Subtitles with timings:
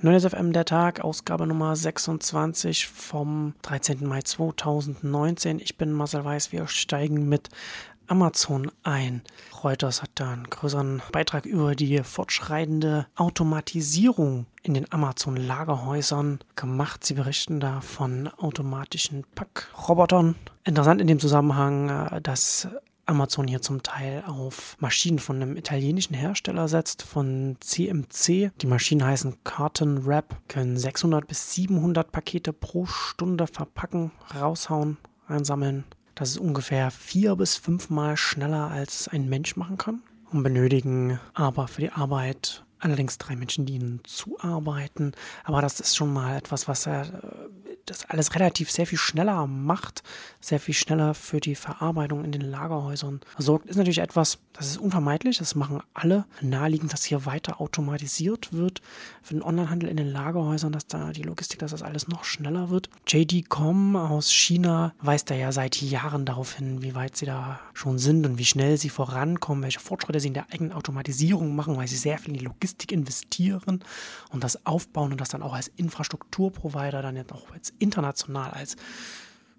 [0.00, 4.06] Neues FM der Tag, Ausgabe Nummer 26 vom 13.
[4.06, 5.58] Mai 2019.
[5.58, 6.52] Ich bin Marcel Weiß.
[6.52, 7.48] Wir steigen mit
[8.06, 9.22] Amazon ein.
[9.64, 17.04] Reuters hat da einen größeren Beitrag über die fortschreitende Automatisierung in den Amazon-Lagerhäusern gemacht.
[17.04, 20.36] Sie berichten da von automatischen Packrobotern.
[20.62, 22.68] Interessant in dem Zusammenhang, äh, dass
[23.08, 28.52] Amazon hier zum Teil auf Maschinen von einem italienischen Hersteller setzt, von CMC.
[28.60, 35.84] Die Maschinen heißen Carton Wrap, können 600 bis 700 Pakete pro Stunde verpacken, raushauen, einsammeln.
[36.14, 41.18] Das ist ungefähr vier bis fünfmal schneller, als es ein Mensch machen kann und benötigen
[41.34, 45.12] aber für die Arbeit allerdings drei Menschen, die ihnen zuarbeiten.
[45.44, 47.06] Aber das ist schon mal etwas, was er
[47.90, 50.02] das alles relativ sehr viel schneller macht,
[50.40, 54.78] sehr viel schneller für die Verarbeitung in den Lagerhäusern sorgt, ist natürlich etwas, das ist
[54.78, 56.24] unvermeidlich, das machen alle.
[56.40, 58.82] Naheliegend, dass hier weiter automatisiert wird
[59.22, 62.70] für den Onlinehandel in den Lagerhäusern, dass da die Logistik, dass das alles noch schneller
[62.70, 62.88] wird.
[63.06, 67.98] JD.com aus China weist da ja seit Jahren darauf hin, wie weit sie da schon
[67.98, 71.88] sind und wie schnell sie vorankommen, welche Fortschritte sie in der eigenen Automatisierung machen, weil
[71.88, 73.80] sie sehr viel in die Logistik investieren
[74.30, 78.76] und das aufbauen und das dann auch als Infrastrukturprovider dann jetzt auch als international als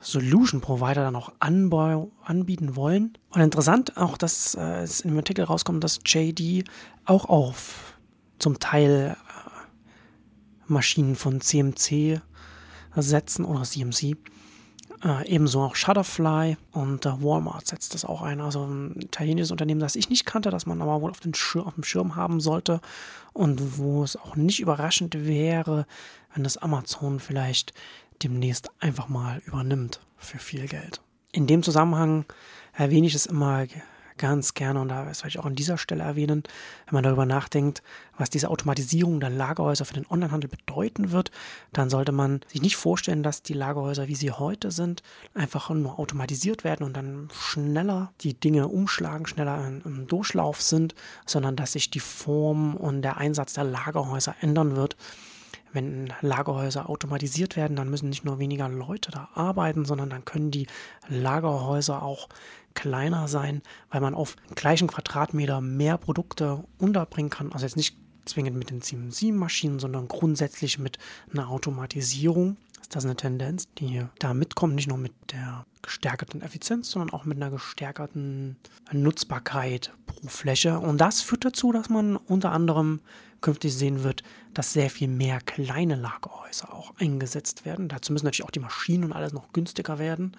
[0.00, 3.18] Solution Provider dann auch anbieten wollen.
[3.30, 6.64] Und interessant auch, dass äh, es dem Artikel rauskommt, dass JD
[7.04, 7.94] auch auf
[8.38, 9.50] zum Teil äh,
[10.66, 12.22] Maschinen von CMC
[12.96, 14.16] setzen oder CMC.
[15.02, 18.40] Äh, ebenso auch Shutterfly und äh, Walmart setzt das auch ein.
[18.40, 21.74] Also ein italienisches Unternehmen, das ich nicht kannte, das man aber wohl auf, Schir auf
[21.74, 22.80] dem Schirm haben sollte
[23.32, 25.86] und wo es auch nicht überraschend wäre,
[26.34, 27.72] wenn das Amazon vielleicht
[28.22, 31.00] demnächst einfach mal übernimmt für viel Geld.
[31.32, 32.26] In dem Zusammenhang
[32.74, 33.66] erwähne ich es immer
[34.20, 36.42] ganz gerne und da werde ich auch an dieser Stelle erwähnen,
[36.86, 37.82] wenn man darüber nachdenkt,
[38.18, 41.30] was diese Automatisierung der Lagerhäuser für den Onlinehandel bedeuten wird,
[41.72, 45.98] dann sollte man sich nicht vorstellen, dass die Lagerhäuser, wie sie heute sind, einfach nur
[45.98, 50.94] automatisiert werden und dann schneller die Dinge umschlagen, schneller im Durchlauf sind,
[51.24, 54.96] sondern dass sich die Form und der Einsatz der Lagerhäuser ändern wird
[55.72, 60.50] wenn Lagerhäuser automatisiert werden, dann müssen nicht nur weniger Leute da arbeiten, sondern dann können
[60.50, 60.66] die
[61.08, 62.28] Lagerhäuser auch
[62.74, 67.52] kleiner sein, weil man auf gleichen Quadratmeter mehr Produkte unterbringen kann.
[67.52, 70.98] Also jetzt nicht zwingend mit den CMC-Maschinen, sondern grundsätzlich mit
[71.32, 72.56] einer Automatisierung.
[72.80, 77.24] Ist das eine Tendenz, die da mitkommt, nicht nur mit der gestärkten Effizienz, sondern auch
[77.24, 78.56] mit einer gestärkten
[78.92, 80.78] Nutzbarkeit pro Fläche.
[80.78, 83.00] Und das führt dazu, dass man unter anderem
[83.40, 84.22] künftig sehen wird,
[84.54, 87.88] dass sehr viel mehr kleine Lagerhäuser auch eingesetzt werden.
[87.88, 90.36] Dazu müssen natürlich auch die Maschinen und alles noch günstiger werden.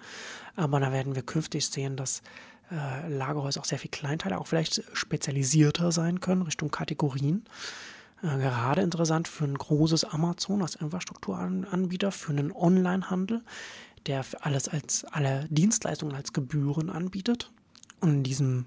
[0.56, 2.22] Aber da werden wir künftig sehen, dass
[2.70, 7.44] äh, Lagerhäuser auch sehr viel Kleinteile, auch vielleicht spezialisierter sein können, Richtung Kategorien.
[8.22, 13.42] Äh, gerade interessant für ein großes Amazon als Infrastrukturanbieter, für einen Onlinehandel,
[14.06, 17.50] der alles als alle Dienstleistungen als Gebühren anbietet.
[18.00, 18.66] Und in diesem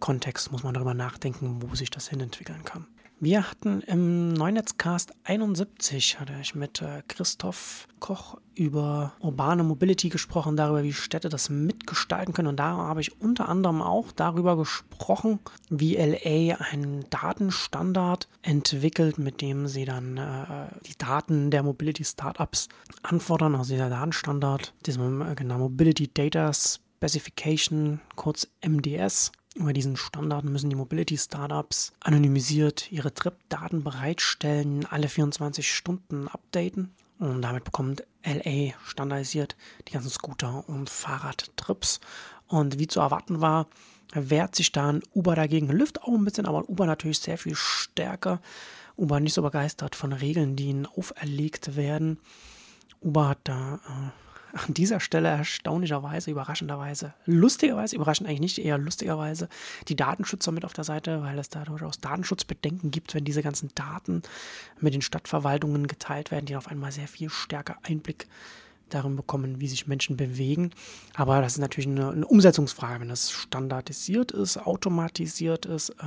[0.00, 2.86] Kontext muss man darüber nachdenken, wo sich das hin entwickeln kann.
[3.18, 10.54] Wir hatten im Neunetzcast 71, hatte ich mit äh, Christoph Koch über urbane Mobility gesprochen,
[10.54, 12.48] darüber, wie Städte das mitgestalten können.
[12.48, 15.38] Und da habe ich unter anderem auch darüber gesprochen,
[15.70, 22.68] wie LA einen Datenstandard entwickelt, mit dem sie dann äh, die Daten der Mobility Startups
[23.02, 23.54] anfordern.
[23.54, 30.70] Also dieser Datenstandard, diesem äh, genau Mobility Data Specification, kurz MDS, über diesen Standard müssen
[30.70, 36.94] die Mobility-Startups anonymisiert ihre Trip-Daten bereitstellen, alle 24 Stunden updaten.
[37.18, 39.56] Und damit bekommt LA standardisiert
[39.88, 42.00] die ganzen Scooter- und Fahrradtrips.
[42.46, 43.68] Und wie zu erwarten war,
[44.12, 45.68] wehrt sich dann Uber dagegen.
[45.68, 48.40] Lüft auch ein bisschen, aber Uber natürlich sehr viel stärker.
[48.96, 52.18] Uber nicht so begeistert von Regeln, die ihnen auferlegt werden.
[53.00, 59.48] Uber hat da äh, an dieser Stelle erstaunlicherweise, überraschenderweise, lustigerweise, überraschend eigentlich nicht, eher lustigerweise,
[59.88, 63.70] die Datenschützer mit auf der Seite, weil es da durchaus Datenschutzbedenken gibt, wenn diese ganzen
[63.74, 64.22] Daten
[64.80, 68.26] mit den Stadtverwaltungen geteilt werden, die auf einmal sehr viel stärker Einblick
[68.88, 70.70] darin bekommen, wie sich Menschen bewegen.
[71.14, 76.04] Aber das ist natürlich eine, eine Umsetzungsfrage, wenn das standardisiert ist, automatisiert ist, äh,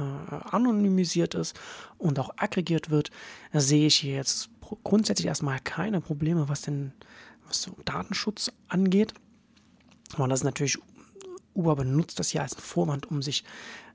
[0.51, 1.59] anonymisiert ist
[1.97, 3.11] und auch aggregiert wird,
[3.53, 4.49] sehe ich hier jetzt
[4.83, 6.93] grundsätzlich erstmal keine Probleme, was denn
[7.49, 9.13] was so Datenschutz angeht.
[10.13, 10.77] Aber das ist natürlich,
[11.53, 13.43] Uber benutzt das ja als Vorwand, um sich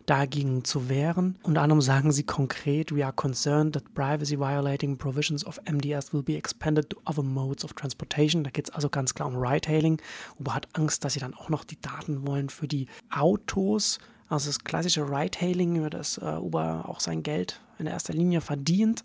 [0.07, 1.39] dagegen zu wehren.
[1.43, 6.23] Unter anderem sagen sie konkret, we are concerned that privacy violating provisions of MDS will
[6.23, 8.45] be expanded to other modes of transportation.
[8.45, 10.01] Da geht es also ganz klar um Ride-Hailing.
[10.39, 13.99] Uber hat Angst, dass sie dann auch noch die Daten wollen für die Autos.
[14.29, 19.05] Also das klassische Ride-Hailing, über das uh, Uber auch sein Geld in erster Linie verdient.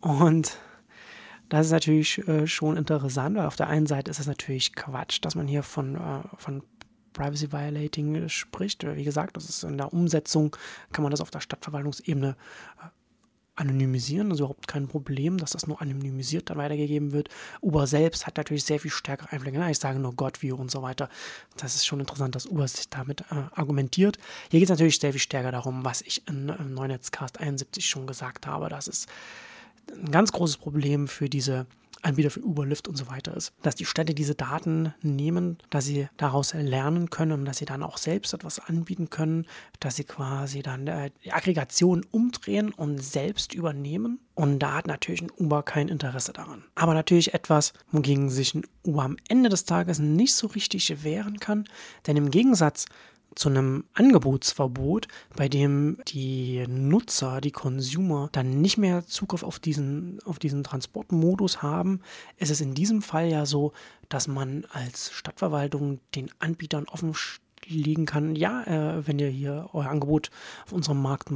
[0.00, 0.58] Und
[1.48, 5.18] Das ist natürlich äh, schon interessant, weil auf der einen Seite ist es natürlich Quatsch,
[5.22, 6.62] dass man hier von, äh, von
[7.12, 8.84] Privacy Violating spricht.
[8.84, 10.54] Wie gesagt, das ist in der Umsetzung,
[10.92, 12.36] kann man das auf der Stadtverwaltungsebene
[12.80, 12.88] äh,
[13.58, 17.28] anonymisieren, also überhaupt kein Problem, dass das nur anonymisiert dann weitergegeben wird.
[17.60, 19.68] Uber selbst hat natürlich sehr viel stärkere Einblicke.
[19.70, 21.08] Ich sage nur Godview und so weiter.
[21.56, 24.18] Das ist schon interessant, dass Uber sich damit äh, argumentiert.
[24.50, 28.06] Hier geht es natürlich sehr viel stärker darum, was ich in, in Neunetzcast 71 schon
[28.06, 28.68] gesagt habe.
[28.68, 29.08] Das ist
[29.92, 31.66] ein ganz großes Problem für diese
[32.02, 33.52] Anbieter für Uber, Lyft und so weiter ist.
[33.62, 37.82] Dass die Städte diese Daten nehmen, dass sie daraus lernen können und dass sie dann
[37.82, 39.46] auch selbst etwas anbieten können,
[39.80, 44.20] dass sie quasi dann äh, die Aggregation umdrehen und selbst übernehmen.
[44.34, 46.64] Und da hat natürlich ein Uber kein Interesse daran.
[46.76, 51.40] Aber natürlich etwas, wogegen sich ein Uber am Ende des Tages nicht so richtig wehren
[51.40, 51.64] kann.
[52.06, 52.86] Denn im Gegensatz
[53.34, 60.18] zu einem Angebotsverbot, bei dem die Nutzer, die Consumer dann nicht mehr Zugriff auf diesen,
[60.24, 62.00] auf diesen Transportmodus haben,
[62.36, 63.72] ist es in diesem Fall ja so,
[64.08, 67.14] dass man als Stadtverwaltung den Anbietern offen
[67.68, 70.30] liegen kann, ja, äh, wenn ihr hier euer Angebot
[70.64, 71.28] auf unserem Markt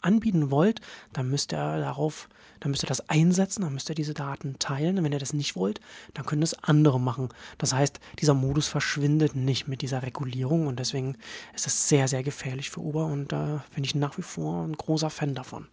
[0.00, 0.80] anbieten wollt,
[1.12, 2.28] dann müsst ihr darauf,
[2.60, 4.98] dann müsst ihr das einsetzen, dann müsst ihr diese Daten teilen.
[4.98, 5.80] Und wenn ihr das nicht wollt,
[6.14, 7.28] dann können das andere machen.
[7.58, 11.16] Das heißt, dieser Modus verschwindet nicht mit dieser Regulierung und deswegen
[11.54, 14.64] ist es sehr, sehr gefährlich für Uber und da äh, bin ich nach wie vor
[14.64, 15.68] ein großer Fan davon.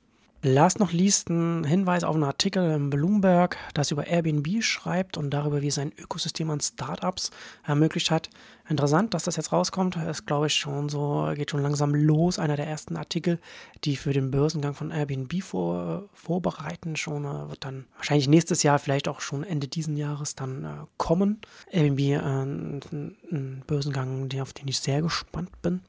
[0.48, 5.32] Last noch liest ein Hinweis auf einen Artikel im Bloomberg, das über Airbnb schreibt und
[5.32, 7.32] darüber, wie es ein Ökosystem an Startups
[7.66, 8.30] ermöglicht hat.
[8.68, 9.96] Interessant, dass das jetzt rauskommt.
[9.96, 12.40] Das glaube ich schon so, geht schon langsam los.
[12.40, 13.40] Einer der ersten Artikel,
[13.84, 18.80] die für den Börsengang von Airbnb vor, vorbereiten, schon äh, wird dann wahrscheinlich nächstes Jahr,
[18.80, 21.42] vielleicht auch schon Ende diesen Jahres dann äh, kommen.
[21.72, 25.82] Airbnb, äh, ein, ein Börsengang, auf den ich sehr gespannt bin.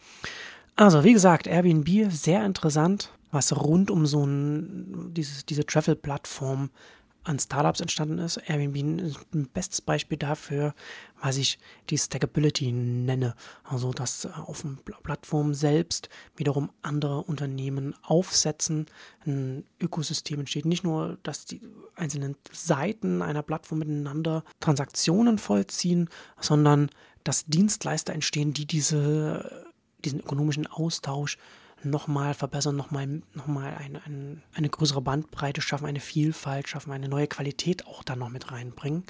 [0.77, 6.71] Also, wie gesagt, Airbnb, sehr interessant was rund um so ein, dieses, diese Travel-Plattform
[7.27, 8.37] an Startups entstanden ist.
[8.47, 10.75] Airbnb ist ein bestes Beispiel dafür,
[11.21, 11.59] was ich
[11.91, 13.35] die Stackability nenne.
[13.65, 18.87] Also, dass auf der Plattform selbst wiederum andere Unternehmen aufsetzen,
[19.27, 20.67] ein Ökosystem entsteht.
[20.67, 21.61] Nicht nur, dass die
[21.97, 26.09] einzelnen Seiten einer Plattform miteinander Transaktionen vollziehen,
[26.41, 26.91] sondern
[27.25, 29.67] dass Dienstleister entstehen, die diese,
[30.05, 31.39] diesen ökonomischen Austausch
[31.83, 37.09] nochmal verbessern, nochmal noch mal eine, eine, eine größere Bandbreite schaffen, eine Vielfalt schaffen, eine
[37.09, 39.05] neue Qualität auch da noch mit reinbringen.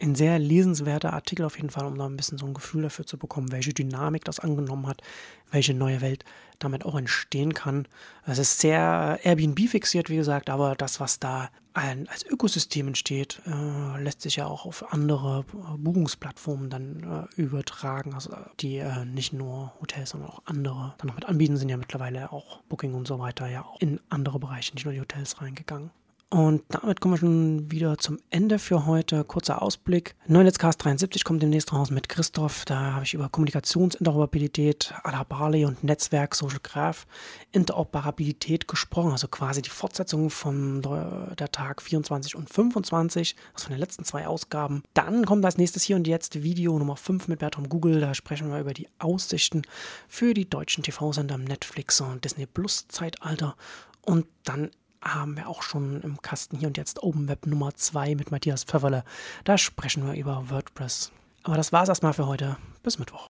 [0.00, 3.06] Ein sehr lesenswerter Artikel auf jeden Fall, um da ein bisschen so ein Gefühl dafür
[3.06, 5.02] zu bekommen, welche Dynamik das angenommen hat,
[5.50, 6.24] welche neue Welt
[6.64, 7.86] damit auch entstehen kann.
[8.26, 14.02] Es ist sehr Airbnb fixiert, wie gesagt, aber das, was da als Ökosystem entsteht, äh,
[14.02, 15.44] lässt sich ja auch auf andere
[15.78, 21.14] Buchungsplattformen dann äh, übertragen, also die äh, nicht nur Hotels, sondern auch andere dann noch
[21.14, 24.74] mit anbieten, sind ja mittlerweile auch Booking und so weiter ja auch in andere Bereiche,
[24.74, 25.90] nicht nur die Hotels reingegangen.
[26.32, 29.22] Und damit kommen wir schon wieder zum Ende für heute.
[29.22, 30.14] Kurzer Ausblick.
[30.26, 32.64] Neunetzcast 73 kommt demnächst raus mit Christoph.
[32.64, 37.06] Da habe ich über Kommunikationsinteroperabilität, Alabali und Netzwerk Social Graph
[37.50, 39.10] Interoperabilität gesprochen.
[39.12, 44.26] Also quasi die Fortsetzung von der Tag 24 und 25, also von den letzten zwei
[44.26, 44.84] Ausgaben.
[44.94, 48.00] Dann kommt als nächstes hier und jetzt Video Nummer 5 mit Bertram Google.
[48.00, 49.64] Da sprechen wir über die Aussichten
[50.08, 53.54] für die deutschen TV-Sender Netflix und Disney Plus Zeitalter.
[54.00, 54.70] Und dann
[55.02, 58.64] haben wir auch schon im Kasten hier und jetzt Open Web Nummer 2 mit Matthias
[58.64, 59.04] Pfefferle.
[59.44, 61.12] Da sprechen wir über WordPress.
[61.42, 62.56] Aber das war es erstmal für heute.
[62.82, 63.20] Bis Mittwoch.